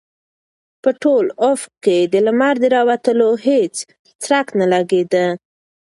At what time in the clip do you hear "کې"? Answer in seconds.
1.85-1.97